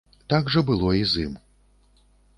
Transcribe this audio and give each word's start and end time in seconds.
Так 0.31 0.49
жа 0.53 0.63
было 0.69 0.95
і 1.01 1.05
з 1.13 1.27
ім. 1.27 1.37